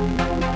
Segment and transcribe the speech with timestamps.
[0.00, 0.49] Just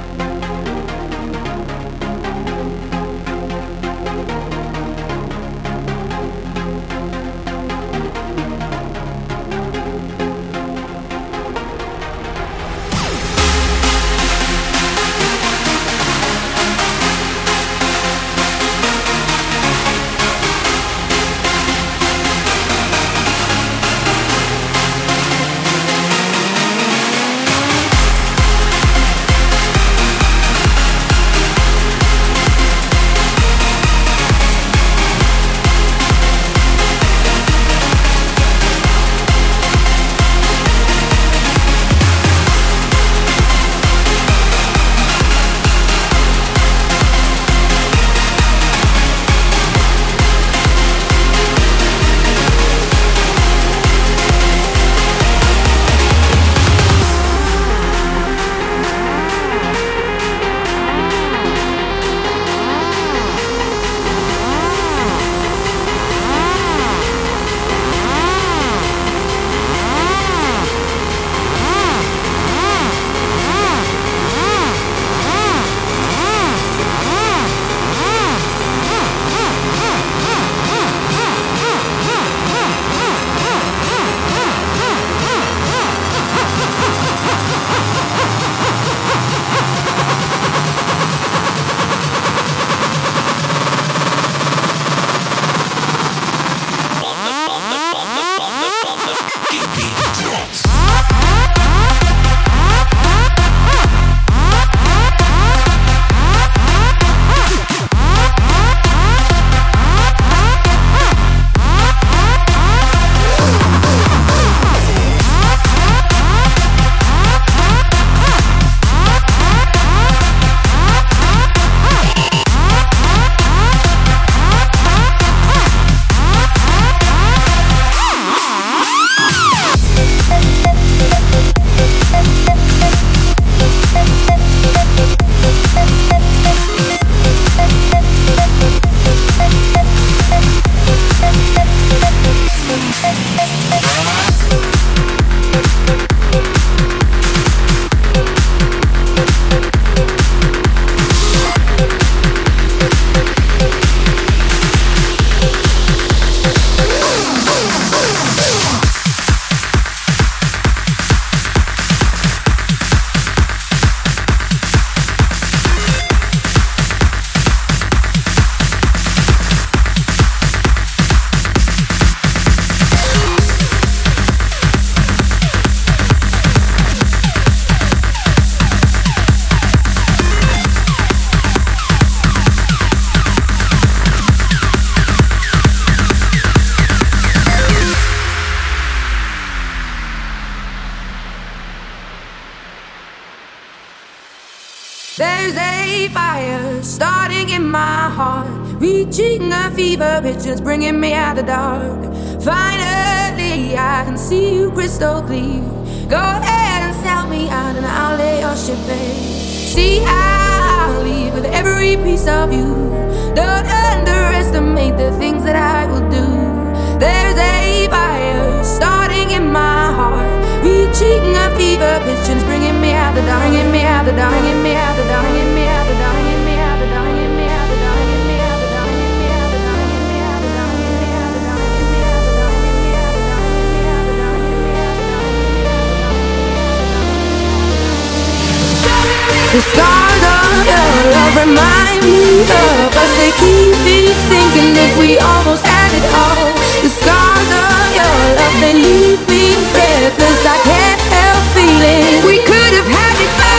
[239.54, 243.12] The scars of your love remind me of us.
[243.18, 246.50] They keep me thinking that we almost had it all.
[246.82, 250.42] The scars of your love, they leave me breathless.
[250.42, 253.53] I can't help feeling we could have had it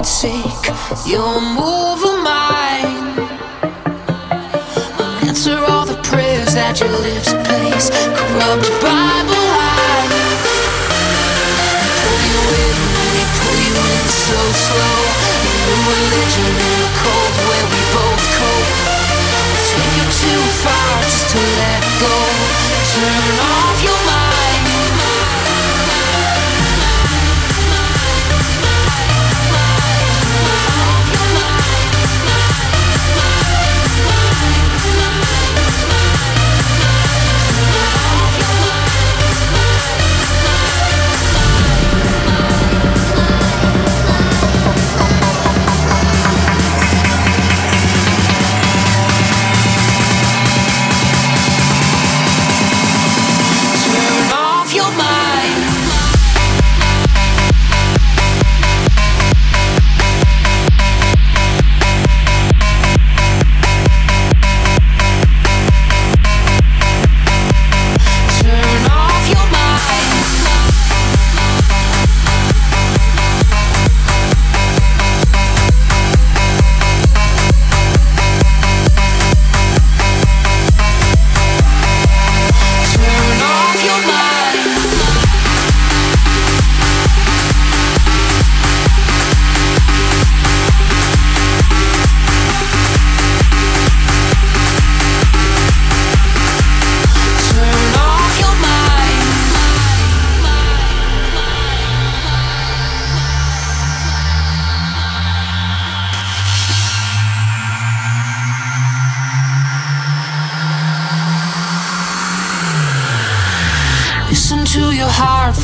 [0.00, 1.10] heartsick.
[1.10, 3.18] your move moving mine.
[5.28, 9.09] Answer all the prayers that your lips place, corrupt by.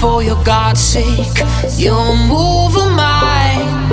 [0.06, 1.38] for your God's sake.
[1.74, 3.90] You'll move a mind.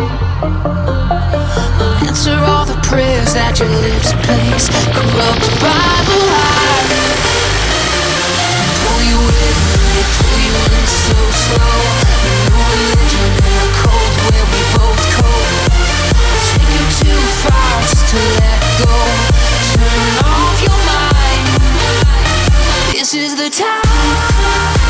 [2.08, 4.70] Answer all the prayers that your lips place.
[4.94, 6.86] Corrupt Bible high.
[8.82, 9.56] Pull you in,
[10.22, 11.78] pull you in so slow.
[12.54, 15.50] No religion in a cold where we both cold.
[16.46, 18.96] Take you too far just to let go.
[19.74, 21.48] Turn off your mind.
[22.94, 24.83] This is the time.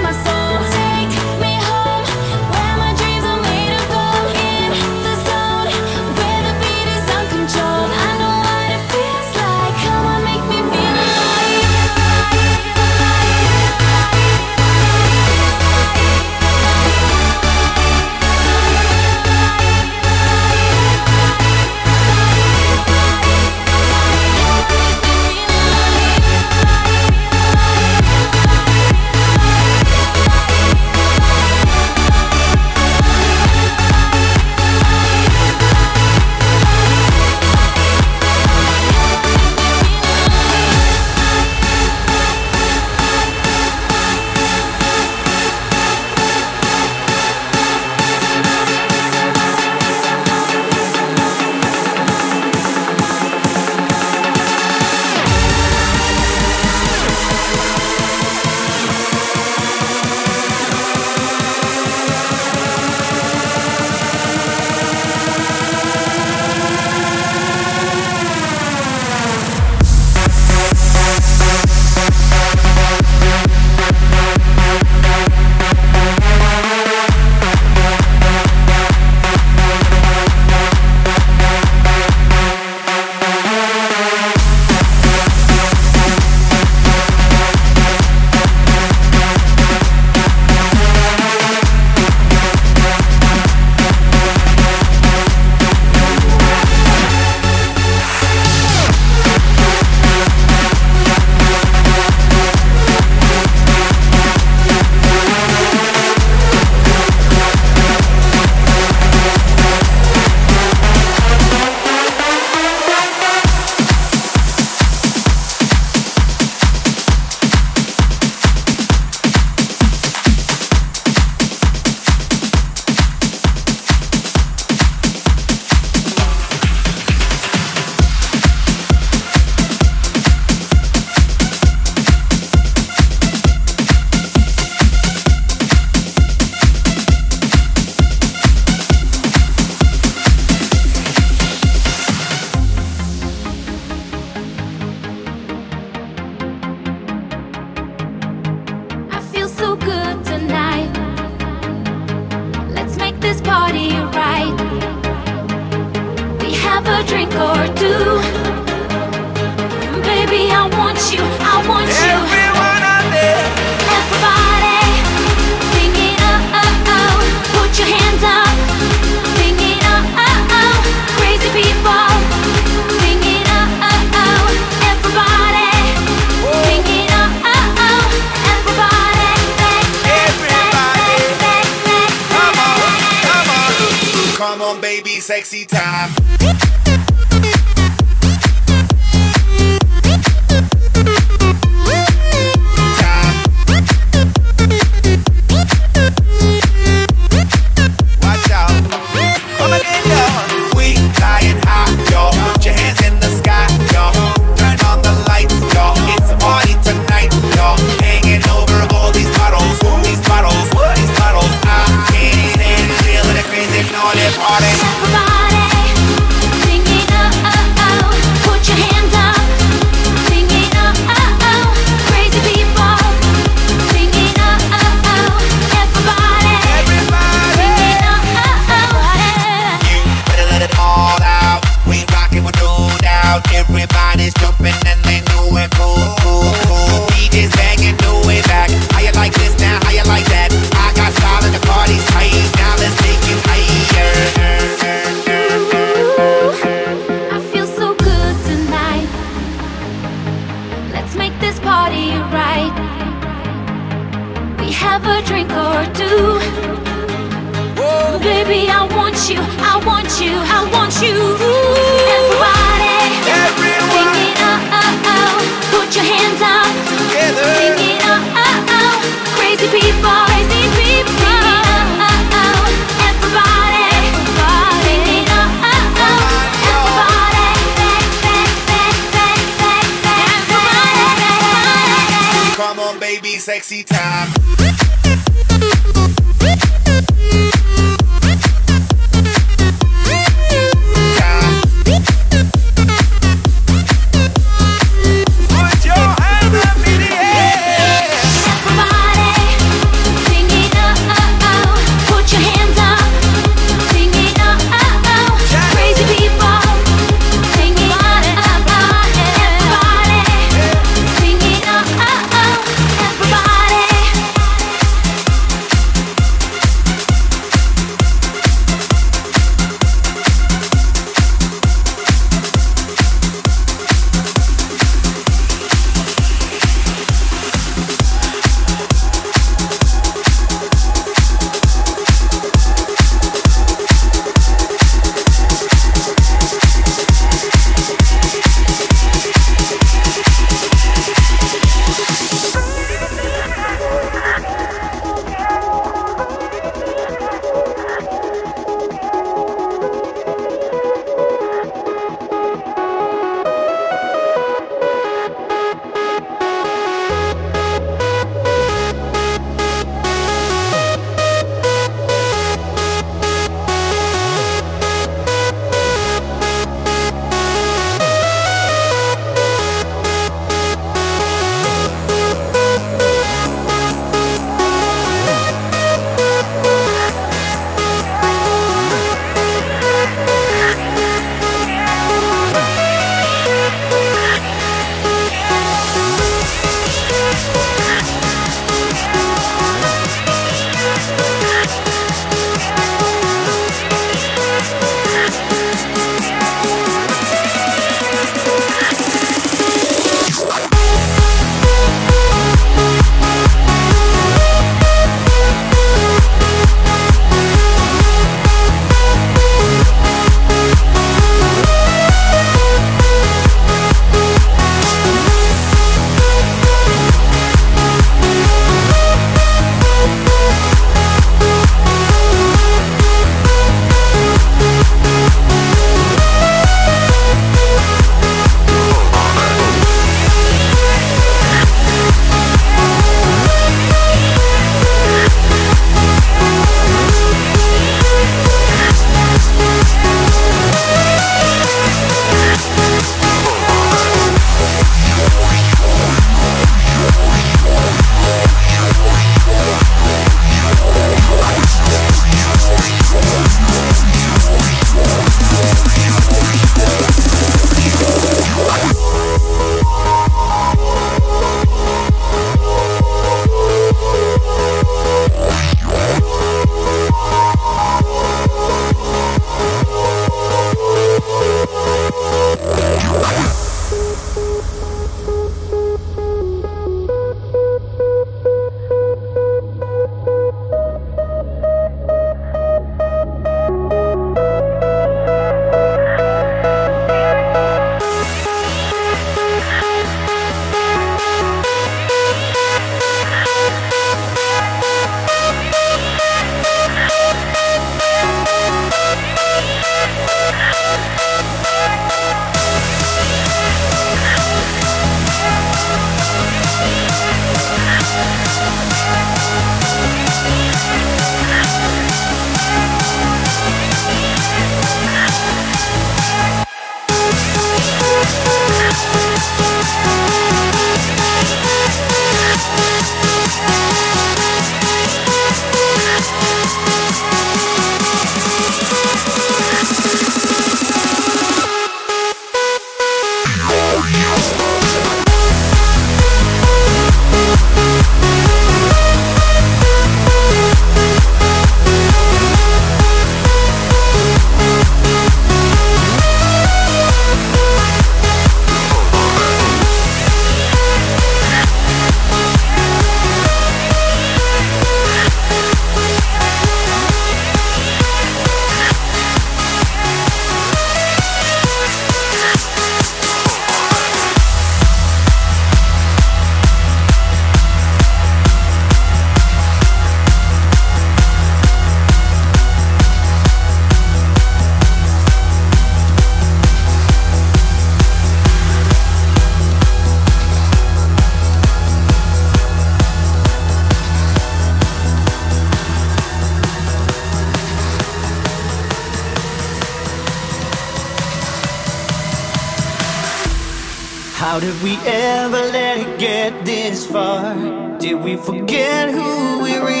[594.51, 597.55] How did we ever let it get this far?
[597.99, 600.00] Did we forget who we really